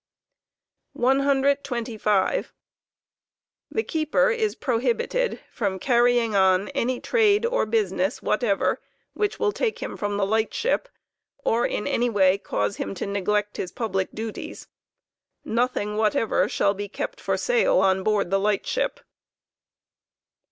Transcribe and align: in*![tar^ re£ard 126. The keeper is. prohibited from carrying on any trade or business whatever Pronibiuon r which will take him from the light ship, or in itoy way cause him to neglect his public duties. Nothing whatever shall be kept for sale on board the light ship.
in*![tar^ 0.95 1.17
re£ard 1.17 1.61
126. 1.69 2.53
The 3.69 3.83
keeper 3.83 4.31
is. 4.31 4.55
prohibited 4.55 5.41
from 5.51 5.77
carrying 5.77 6.35
on 6.35 6.69
any 6.69 6.99
trade 6.99 7.45
or 7.45 7.67
business 7.67 8.19
whatever 8.19 8.77
Pronibiuon 8.77 8.77
r 8.77 8.79
which 9.13 9.37
will 9.39 9.51
take 9.51 9.77
him 9.77 9.95
from 9.95 10.17
the 10.17 10.25
light 10.25 10.55
ship, 10.55 10.89
or 11.45 11.67
in 11.67 11.83
itoy 11.83 12.11
way 12.11 12.37
cause 12.39 12.77
him 12.77 12.95
to 12.95 13.05
neglect 13.05 13.57
his 13.57 13.71
public 13.71 14.09
duties. 14.11 14.67
Nothing 15.45 15.97
whatever 15.97 16.49
shall 16.49 16.73
be 16.73 16.89
kept 16.89 17.21
for 17.21 17.37
sale 17.37 17.77
on 17.79 18.01
board 18.01 18.31
the 18.31 18.39
light 18.39 18.65
ship. 18.65 19.01